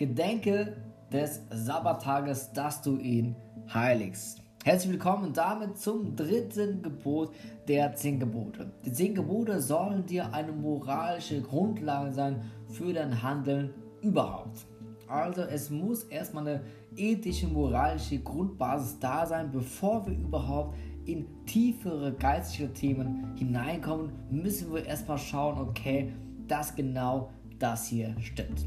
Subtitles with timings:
[0.00, 0.78] Gedenke
[1.12, 3.36] des Sabbattages, dass du ihn
[3.74, 4.40] heiligst.
[4.64, 7.34] Herzlich willkommen damit zum dritten Gebot
[7.68, 8.72] der zehn Gebote.
[8.82, 14.64] Die zehn Gebote sollen dir eine moralische Grundlage sein für dein Handeln überhaupt.
[15.06, 16.60] Also es muss erstmal eine
[16.96, 24.86] ethische, moralische Grundbasis da sein, bevor wir überhaupt in tiefere geistliche Themen hineinkommen, müssen wir
[24.86, 26.10] erstmal schauen, okay,
[26.48, 28.66] dass genau das hier stimmt.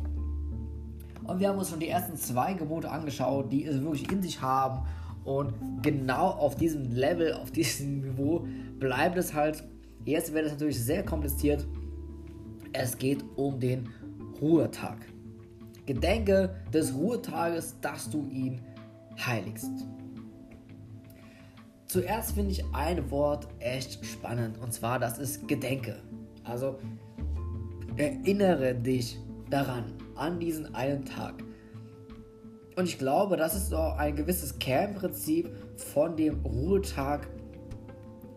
[1.26, 4.41] Und wir haben uns schon die ersten zwei Gebote angeschaut, die es wirklich in sich
[4.41, 4.86] haben.
[5.23, 8.46] Und genau auf diesem Level, auf diesem Niveau
[8.80, 9.63] bleibt es halt.
[10.05, 11.66] Jetzt wird es natürlich sehr kompliziert.
[12.73, 13.90] Es geht um den
[14.41, 14.98] Ruhetag.
[15.86, 18.60] Gedenke des Ruhetages, dass du ihn
[19.18, 19.71] heiligst.
[21.88, 26.01] Zuerst finde ich ein Wort echt spannend und zwar das ist Gedenke.
[26.44, 26.79] Also
[27.98, 29.20] erinnere dich
[29.54, 29.84] daran,
[30.15, 31.35] an diesen einen Tag.
[32.76, 37.27] Und ich glaube, das ist so ein gewisses Kernprinzip von dem Ruhetag.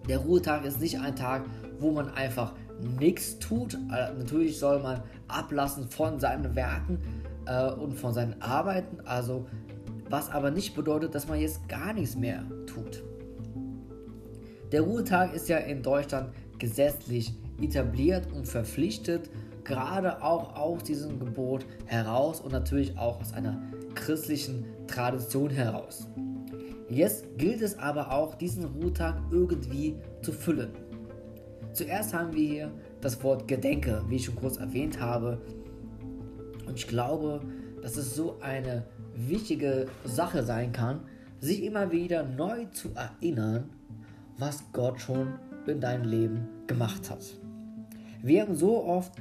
[0.08, 1.46] Der Ruhetag ist nicht ein Tag,
[1.80, 2.52] wo man einfach
[3.00, 3.74] nichts tut.
[3.74, 6.98] Äh, natürlich soll man ablassen von seinen Werken
[7.46, 9.00] äh, und von seinen Arbeiten.
[9.06, 9.46] Also,
[10.10, 13.02] was aber nicht bedeutet, dass man jetzt gar nichts mehr tut.
[14.70, 19.30] Der Ruhetag ist ja in Deutschland gesetzlich etabliert und verpflichtet
[19.66, 23.60] gerade auch aus diesem Gebot heraus und natürlich auch aus einer
[23.94, 26.06] christlichen Tradition heraus.
[26.88, 30.70] Jetzt gilt es aber auch, diesen Ruhetag irgendwie zu füllen.
[31.72, 35.40] Zuerst haben wir hier das Wort Gedenke, wie ich schon kurz erwähnt habe.
[36.66, 37.40] Und ich glaube,
[37.82, 41.00] dass es so eine wichtige Sache sein kann,
[41.40, 43.68] sich immer wieder neu zu erinnern,
[44.38, 45.34] was Gott schon
[45.66, 47.24] in deinem Leben gemacht hat.
[48.22, 49.12] Wir haben so oft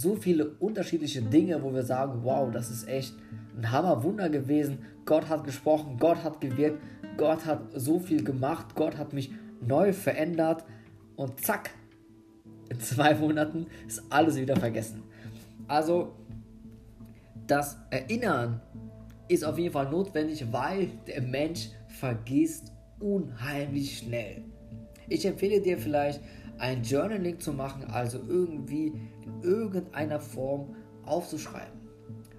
[0.00, 3.14] so viele unterschiedliche Dinge, wo wir sagen, wow, das ist echt
[3.56, 4.78] ein Hammerwunder gewesen.
[5.04, 6.80] Gott hat gesprochen, Gott hat gewirkt,
[7.18, 9.30] Gott hat so viel gemacht, Gott hat mich
[9.60, 10.64] neu verändert
[11.16, 11.70] und zack,
[12.70, 15.02] in zwei Monaten ist alles wieder vergessen.
[15.68, 16.14] Also
[17.46, 18.62] das Erinnern
[19.28, 24.44] ist auf jeden Fall notwendig, weil der Mensch vergisst unheimlich schnell.
[25.08, 26.20] Ich empfehle dir vielleicht
[26.60, 28.92] ein Journaling zu machen, also irgendwie
[29.24, 31.80] in irgendeiner Form aufzuschreiben,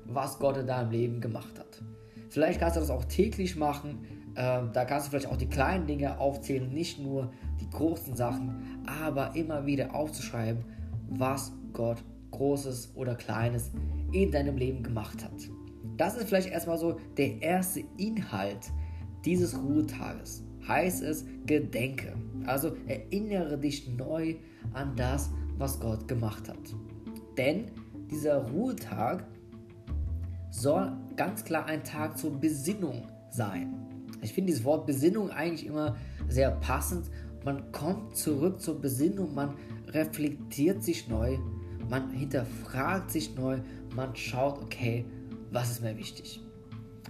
[0.06, 1.82] was Gott in deinem Leben gemacht hat.
[2.30, 4.06] Vielleicht kannst du das auch täglich machen.
[4.36, 8.86] Ähm, da kannst du vielleicht auch die kleinen Dinge aufzählen, nicht nur die großen Sachen,
[8.86, 10.64] aber immer wieder aufzuschreiben,
[11.10, 11.98] was Gott
[12.30, 13.72] Großes oder Kleines
[14.14, 15.50] in deinem Leben gemacht hat.
[15.98, 18.72] Das ist vielleicht erstmal so der erste Inhalt
[19.26, 22.14] dieses Ruhetages heißt es Gedenke.
[22.46, 24.36] Also erinnere dich neu
[24.74, 26.58] an das, was Gott gemacht hat.
[27.38, 27.66] Denn
[28.10, 29.26] dieser Ruhetag
[30.50, 33.74] soll ganz klar ein Tag zur Besinnung sein.
[34.22, 35.96] Ich finde dieses Wort Besinnung eigentlich immer
[36.28, 37.10] sehr passend.
[37.44, 39.56] Man kommt zurück zur Besinnung, man
[39.88, 41.38] reflektiert sich neu,
[41.90, 43.60] man hinterfragt sich neu,
[43.96, 45.06] man schaut, okay,
[45.52, 46.40] was ist mir wichtig.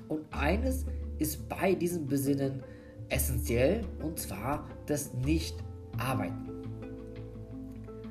[0.08, 0.86] Und eines
[1.22, 2.64] ist bei diesem Besinnen
[3.10, 6.50] essentiell und zwar das Nicht-Arbeiten.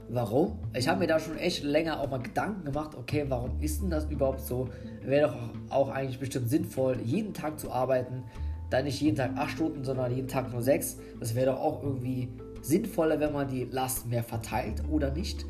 [0.08, 0.58] Warum?
[0.76, 3.90] Ich habe mir da schon echt länger auch mal Gedanken gemacht, okay, warum ist denn
[3.90, 4.68] das überhaupt so?
[5.02, 5.36] Wäre doch
[5.70, 8.24] auch eigentlich bestimmt sinnvoll, jeden Tag zu arbeiten,
[8.70, 10.98] dann nicht jeden Tag 8 Stunden, sondern jeden Tag nur 6.
[11.18, 12.28] Das wäre doch auch irgendwie
[12.62, 15.44] sinnvoller, wenn man die Last mehr verteilt oder nicht.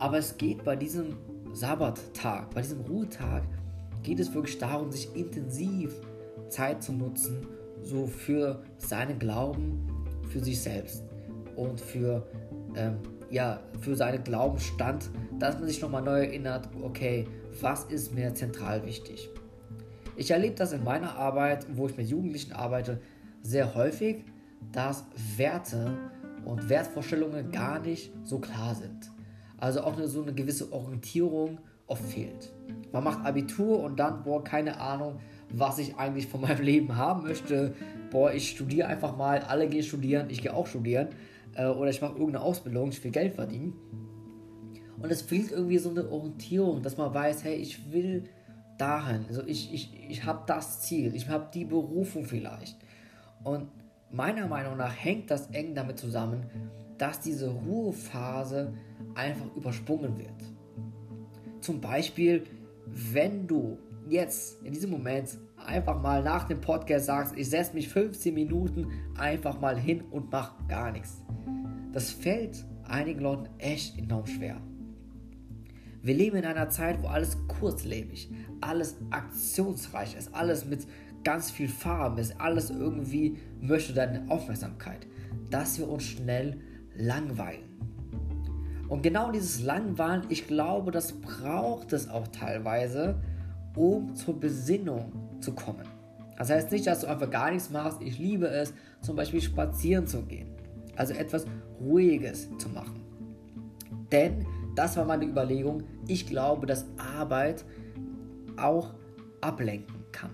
[0.00, 1.16] Aber es geht bei diesem
[1.52, 3.42] Sabbattag, bei diesem Ruhetag,
[4.02, 5.94] geht es wirklich darum, sich intensiv
[6.48, 7.46] Zeit zu nutzen
[7.82, 9.86] so für seinen Glauben,
[10.28, 11.04] für sich selbst
[11.56, 12.26] und für,
[12.74, 12.96] ähm,
[13.30, 17.26] ja, für seinen Glaubensstand, dass man sich nochmal neu erinnert, okay,
[17.60, 19.28] was ist mir zentral wichtig.
[20.16, 23.00] Ich erlebe das in meiner Arbeit, wo ich mit Jugendlichen arbeite,
[23.42, 24.24] sehr häufig,
[24.72, 25.04] dass
[25.36, 25.92] Werte
[26.44, 29.10] und Wertvorstellungen gar nicht so klar sind.
[29.58, 32.52] Also auch eine, so eine gewisse Orientierung oft fehlt.
[32.92, 35.18] Man macht Abitur und dann, boah, keine Ahnung,
[35.58, 37.74] was ich eigentlich von meinem Leben haben möchte.
[38.10, 41.08] Boah, ich studiere einfach mal, alle gehen studieren, ich gehe auch studieren.
[41.54, 43.74] Äh, oder ich mache irgendeine Ausbildung, ich will Geld verdienen.
[45.00, 48.24] Und es fehlt irgendwie so eine Orientierung, dass man weiß, hey, ich will
[48.78, 49.24] dahin.
[49.28, 52.76] Also ich, ich, ich habe das Ziel, ich habe die Berufung vielleicht.
[53.42, 53.68] Und
[54.10, 56.46] meiner Meinung nach hängt das eng damit zusammen,
[56.98, 58.72] dass diese Ruhephase
[59.14, 60.30] einfach übersprungen wird.
[61.60, 62.44] Zum Beispiel,
[62.86, 63.78] wenn du
[64.08, 68.88] jetzt in diesem Moment einfach mal nach dem Podcast sagst, ich setze mich 15 Minuten
[69.16, 71.22] einfach mal hin und mache gar nichts.
[71.92, 74.60] Das fällt einigen Leuten echt enorm schwer.
[76.02, 78.30] Wir leben in einer Zeit, wo alles kurzlebig,
[78.60, 80.86] alles aktionsreich ist, alles mit
[81.24, 85.06] ganz viel Farben ist, alles irgendwie möchte deine Aufmerksamkeit,
[85.48, 86.60] dass wir uns schnell
[86.94, 87.74] langweilen.
[88.88, 93.22] Und genau dieses Langweilen, ich glaube, das braucht es auch teilweise,
[93.74, 95.10] um zur Besinnung
[95.44, 95.86] zu kommen.
[96.36, 98.02] Das heißt nicht, dass du einfach gar nichts machst.
[98.02, 100.48] Ich liebe es, zum Beispiel spazieren zu gehen.
[100.96, 101.44] Also etwas
[101.80, 103.00] Ruhiges zu machen.
[104.10, 107.64] Denn, das war meine Überlegung, ich glaube, dass Arbeit
[108.56, 108.94] auch
[109.40, 110.30] ablenken kann.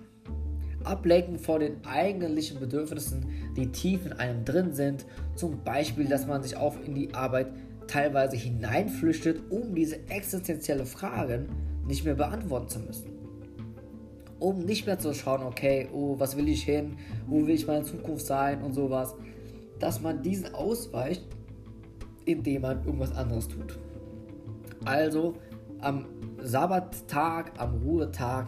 [0.83, 3.25] Ablenken von den eigentlichen Bedürfnissen,
[3.55, 5.05] die tief in einem drin sind.
[5.35, 7.47] Zum Beispiel, dass man sich auch in die Arbeit
[7.87, 11.49] teilweise hineinflüchtet, um diese existenzielle Fragen
[11.85, 13.10] nicht mehr beantworten zu müssen.
[14.41, 16.97] Um nicht mehr zu schauen, okay, oh, was will ich hin,
[17.27, 19.13] wo will ich meine Zukunft sein und sowas.
[19.77, 21.23] Dass man diesen ausweicht,
[22.25, 23.77] indem man irgendwas anderes tut.
[24.83, 25.35] Also
[25.79, 26.05] am
[26.41, 28.47] Sabbattag, am Ruhetag,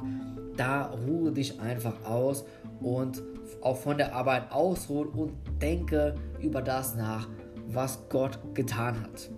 [0.58, 2.44] da ruhe dich einfach aus
[2.82, 3.22] und
[3.62, 7.30] auch von der Arbeit ausruhen und denke über das nach,
[7.68, 9.30] was Gott getan hat.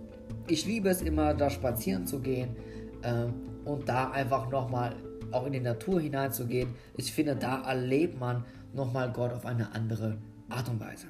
[0.48, 2.56] Ich liebe es immer, da spazieren zu gehen
[3.02, 3.26] äh,
[3.68, 4.94] und da einfach nochmal
[5.36, 6.74] auch in die Natur hineinzugehen.
[6.96, 10.18] Ich finde, da erlebt man nochmal Gott auf eine andere
[10.48, 11.06] Art und Weise.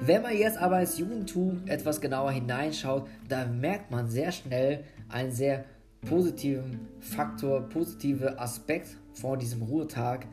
[0.00, 5.30] Wenn man jetzt aber ins Judentum etwas genauer hineinschaut, dann merkt man sehr schnell einen
[5.30, 5.64] sehr
[6.06, 10.26] positiven Faktor, positive Aspekt vor diesem Ruhetag.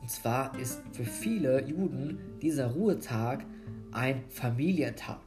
[0.00, 3.44] Und zwar ist für viele Juden dieser Ruhetag
[3.92, 5.25] ein Familientag.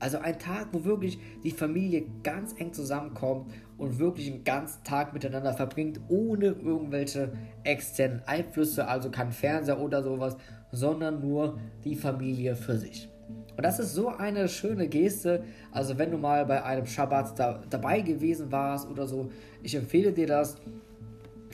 [0.00, 5.12] Also ein Tag, wo wirklich die Familie ganz eng zusammenkommt und wirklich einen ganzen Tag
[5.12, 7.32] miteinander verbringt, ohne irgendwelche
[7.64, 10.36] externen Einflüsse, also kein Fernseher oder sowas,
[10.72, 13.08] sondern nur die Familie für sich.
[13.56, 15.44] Und das ist so eine schöne Geste.
[15.70, 19.30] Also wenn du mal bei einem Schabbat da, dabei gewesen warst oder so,
[19.62, 20.56] ich empfehle dir das,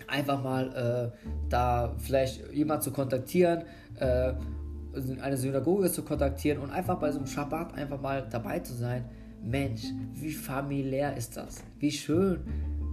[0.07, 3.65] einfach mal äh, da vielleicht jemand zu kontaktieren.
[3.99, 4.35] Äh,
[5.21, 9.05] eine Synagoge zu kontaktieren und einfach bei so einem Schabbat einfach mal dabei zu sein.
[9.43, 9.83] Mensch,
[10.15, 11.63] wie familiär ist das?
[11.79, 12.41] Wie schön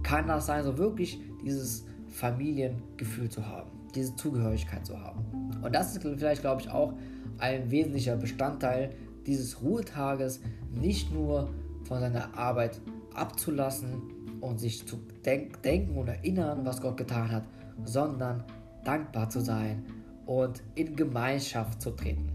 [0.02, 5.24] kann das sein, so wirklich dieses Familiengefühl zu haben, diese Zugehörigkeit zu haben.
[5.62, 6.92] Und das ist vielleicht, glaube ich, auch
[7.38, 8.90] ein wesentlicher Bestandteil
[9.26, 10.40] dieses Ruhetages,
[10.70, 11.50] nicht nur
[11.84, 12.80] von seiner Arbeit
[13.14, 14.02] abzulassen
[14.40, 17.44] und sich zu denk denken und erinnern, was Gott getan hat,
[17.84, 18.44] sondern
[18.84, 19.82] dankbar zu sein
[20.26, 22.30] und in Gemeinschaft zu treten.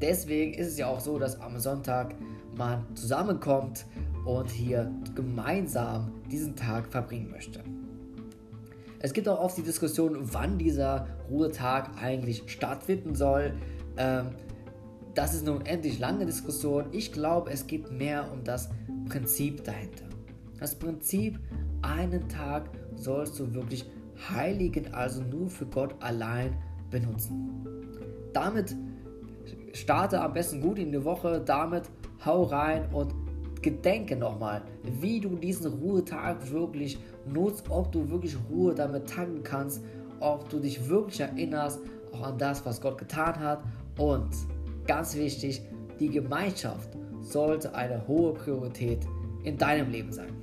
[0.00, 2.14] Deswegen ist es ja auch so, dass am Sonntag
[2.56, 3.84] man zusammenkommt
[4.24, 7.62] und hier gemeinsam diesen Tag verbringen möchte.
[8.98, 13.54] Es gibt auch oft die Diskussion, wann dieser Ruhetag eigentlich stattfinden soll.
[13.96, 14.30] Ähm,
[15.14, 16.86] das ist eine unendlich lange Diskussion.
[16.92, 18.68] Ich glaube, es geht mehr um das
[19.08, 20.04] Prinzip dahinter.
[20.58, 21.40] Das Prinzip,
[21.82, 23.86] einen Tag sollst du wirklich
[24.30, 26.54] heiligen, also nur für Gott allein
[26.90, 27.66] benutzen.
[28.32, 28.76] Damit
[29.72, 31.84] starte am besten gut in die Woche, damit
[32.24, 33.14] hau rein und
[33.62, 34.62] gedenke nochmal,
[35.00, 39.82] wie du diesen Ruhetag wirklich nutzt, ob du wirklich Ruhe damit tanken kannst,
[40.20, 41.80] ob du dich wirklich erinnerst
[42.12, 43.62] auch an das, was Gott getan hat
[43.98, 44.30] und
[44.86, 45.62] ganz wichtig,
[45.98, 49.06] die Gemeinschaft sollte eine hohe Priorität
[49.44, 50.39] in deinem Leben sein.